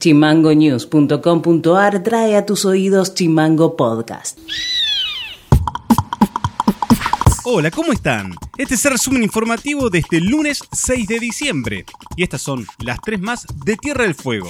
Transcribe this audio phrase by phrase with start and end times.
[0.00, 4.38] Chimangonews.com.ar trae a tus oídos Chimango Podcast.
[7.44, 8.34] Hola, ¿cómo están?
[8.56, 11.84] Este es el resumen informativo de este lunes 6 de diciembre.
[12.16, 14.48] Y estas son las tres más de Tierra del Fuego.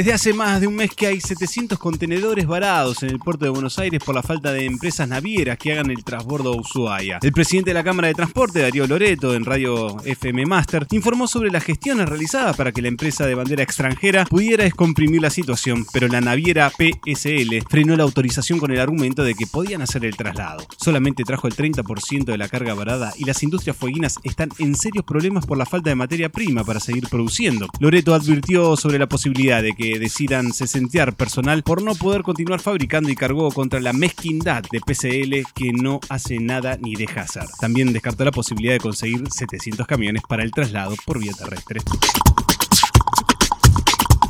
[0.00, 3.50] Desde hace más de un mes que hay 700 contenedores varados en el puerto de
[3.50, 7.18] Buenos Aires por la falta de empresas navieras que hagan el transbordo a Ushuaia.
[7.20, 11.50] El presidente de la Cámara de Transporte, Darío Loreto, en Radio FM Master, informó sobre
[11.50, 16.08] las gestiones realizadas para que la empresa de bandera extranjera pudiera descomprimir la situación, pero
[16.08, 20.66] la naviera PSL frenó la autorización con el argumento de que podían hacer el traslado.
[20.78, 25.04] Solamente trajo el 30% de la carga varada y las industrias fueguinas están en serios
[25.04, 27.68] problemas por la falta de materia prima para seguir produciendo.
[27.80, 32.60] Loreto advirtió sobre la posibilidad de que que decidan sesentear personal por no poder continuar
[32.60, 37.46] fabricando y cargó contra la mezquindad de PCL que no hace nada ni deja hacer.
[37.60, 41.80] También descartó la posibilidad de conseguir 700 camiones para el traslado por vía terrestre.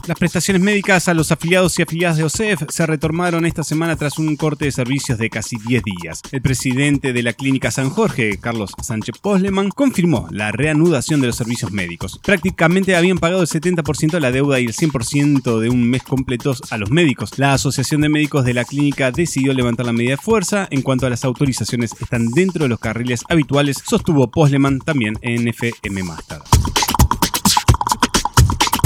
[0.06, 4.18] Las prestaciones médicas a los afiliados y afiliadas de OSEF se retomaron esta semana tras
[4.18, 6.22] un corte de servicios de casi 10 días.
[6.32, 11.36] El presidente de la Clínica San Jorge, Carlos Sánchez Posleman, confirmó la reanudación de los
[11.36, 12.18] servicios médicos.
[12.24, 16.62] Prácticamente habían pagado el 70% de la deuda y el 100% de un mes completos
[16.70, 17.38] a los médicos.
[17.38, 20.66] La Asociación de Médicos de la clínica decidió levantar la medida de fuerza.
[20.70, 25.46] En cuanto a las autorizaciones, están dentro de los carriles habituales, sostuvo Posleman también en
[25.46, 26.00] FM.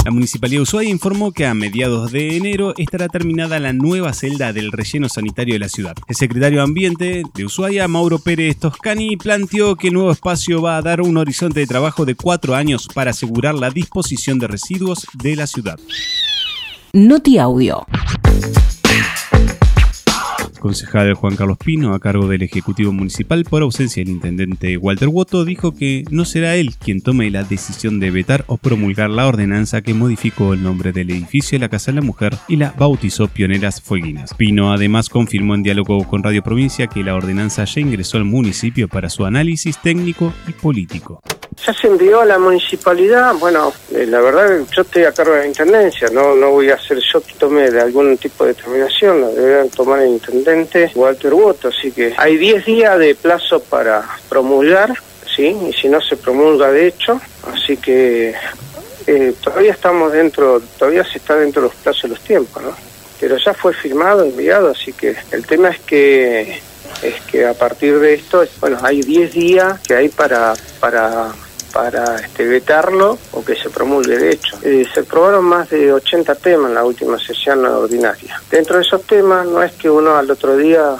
[0.05, 4.53] La Municipalidad de Ushuaia informó que a mediados de enero estará terminada la nueva celda
[4.53, 5.95] del relleno sanitario de la ciudad.
[6.07, 10.77] El secretario de Ambiente de Ushuaia, Mauro Pérez Toscani, planteó que el nuevo espacio va
[10.77, 15.07] a dar un horizonte de trabajo de cuatro años para asegurar la disposición de residuos
[15.15, 15.79] de la ciudad.
[16.93, 17.87] Noti Audio
[20.65, 25.45] concejal Juan Carlos Pino, a cargo del Ejecutivo Municipal por ausencia del intendente Walter Woto,
[25.45, 29.83] dijo que no será él quien tome la decisión de vetar o promulgar la ordenanza
[29.83, 33.27] que modificó el nombre del edificio de la Casa de la Mujer y la bautizó
[33.27, 34.33] Pioneras Fueguinas.
[34.33, 38.87] Pino además confirmó en diálogo con Radio Provincia que la ordenanza ya ingresó al municipio
[38.87, 41.21] para su análisis técnico y político.
[41.63, 45.39] Ya se envió a la municipalidad, bueno, eh, la verdad yo estoy a cargo de
[45.39, 49.21] la intendencia, no no voy a hacer yo que tome de algún tipo de determinación,
[49.21, 54.03] lo deberán tomar el intendente Walter Woto, así que hay 10 días de plazo para
[54.29, 54.93] promulgar,
[55.35, 55.57] ¿sí?
[55.69, 57.19] Y si no se promulga de hecho,
[57.51, 58.35] así que
[59.07, 62.75] eh, todavía estamos dentro, todavía se está dentro de los plazos de los tiempos, ¿no?
[63.19, 66.59] Pero ya fue firmado, enviado, así que el tema es que
[67.01, 71.31] es que a partir de esto, bueno, hay 10 días que hay para para
[71.75, 74.57] para este, vetarlo o que se promulgue de hecho.
[74.63, 78.41] Eh, se probaron más de 80 temas en la última sesión ordinaria.
[78.49, 80.95] Dentro de esos temas no es que uno al otro día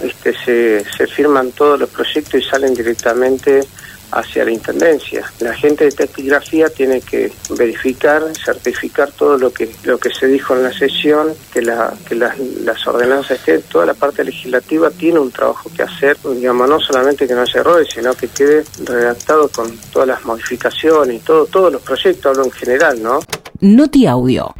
[0.00, 3.66] este, se, se firman todos los proyectos y salen directamente
[4.12, 5.30] hacia la intendencia.
[5.40, 10.54] La gente de testigrafía tiene que verificar, certificar todo lo que lo que se dijo
[10.54, 15.18] en la sesión, que la que las, las ordenanzas estén, toda la parte legislativa tiene
[15.18, 19.48] un trabajo que hacer, digamos, no solamente que no haya errores, sino que quede redactado
[19.48, 23.20] con todas las modificaciones y todo todos los proyectos, hablo en general, ¿no?
[23.60, 24.54] Noti Audio.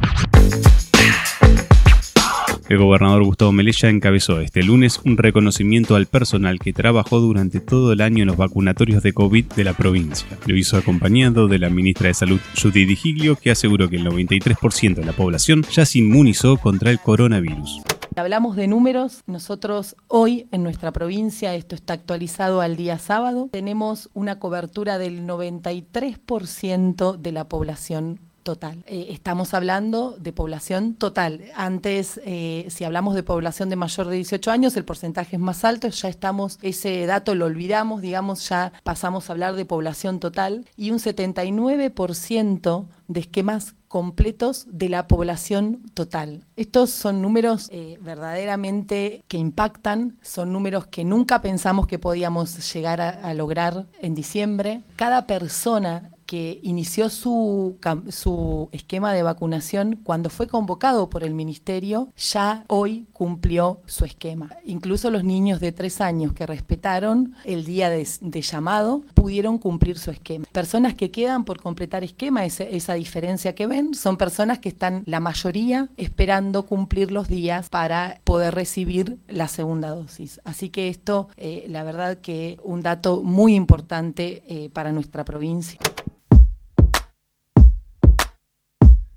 [2.71, 7.91] El gobernador Gustavo Melella encabezó este lunes un reconocimiento al personal que trabajó durante todo
[7.91, 10.25] el año en los vacunatorios de COVID de la provincia.
[10.45, 14.95] Lo hizo acompañado de la ministra de Salud Judy Digilio, que aseguró que el 93%
[14.95, 17.81] de la población ya se inmunizó contra el coronavirus.
[18.15, 24.09] Hablamos de números, nosotros hoy en nuestra provincia, esto está actualizado al día sábado, tenemos
[24.13, 28.83] una cobertura del 93% de la población total.
[28.87, 31.41] Eh, estamos hablando de población total.
[31.55, 35.63] Antes, eh, si hablamos de población de mayor de 18 años, el porcentaje es más
[35.63, 40.65] alto, ya estamos, ese dato lo olvidamos, digamos, ya pasamos a hablar de población total
[40.75, 46.45] y un 79% de esquemas completos de la población total.
[46.55, 53.01] Estos son números eh, verdaderamente que impactan, son números que nunca pensamos que podíamos llegar
[53.01, 54.81] a, a lograr en diciembre.
[54.95, 57.77] Cada persona que inició su,
[58.07, 64.49] su esquema de vacunación cuando fue convocado por el ministerio, ya hoy cumplió su esquema.
[64.63, 68.07] Incluso los niños de tres años que respetaron el día de,
[68.41, 70.45] llamado pudieron cumplir su esquema.
[70.53, 75.19] Personas que quedan por completar esquema, esa, diferencia que ven, son personas que están la
[75.19, 80.39] mayoría esperando cumplir los días para poder recibir la segunda dosis.
[80.45, 85.77] Así que esto, eh, la verdad que un dato muy importante eh, para nuestra provincia.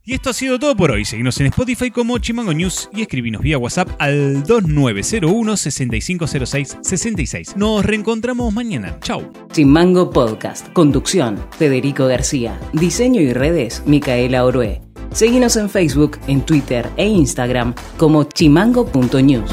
[0.07, 1.07] Y esto ha sido todo por hoy.
[1.07, 7.57] Seguimos en Spotify como Chimango News y escribinos vía WhatsApp al 2901 6506 66.
[7.57, 8.99] Nos reencontramos mañana.
[9.01, 9.33] Chau.
[9.53, 10.69] Chimango Podcast.
[10.75, 12.61] Conducción, Federico García.
[12.75, 14.83] Diseño y redes, Micaela Orué.
[15.11, 19.51] Seguinos en Facebook, en Twitter e Instagram como chimango.news.